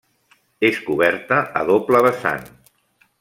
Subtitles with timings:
[0.69, 2.49] És coberta a doble vessant.